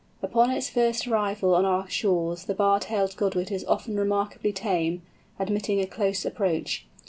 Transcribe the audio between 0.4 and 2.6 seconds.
its first arrival on our shores the